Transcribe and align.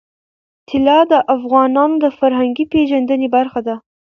طلا 0.69 0.97
د 1.11 1.13
افغانانو 1.35 1.95
د 2.03 2.05
فرهنګي 2.19 2.65
پیژندنې 2.73 3.27
برخه 3.35 3.59
ده. 3.67 3.75